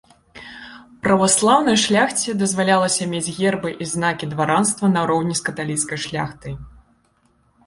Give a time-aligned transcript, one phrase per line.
[1.07, 6.53] Праваслаўнай шляхце дазвалялася мець гербы і знакі дваранства нароўні з каталіцкай шляхтай.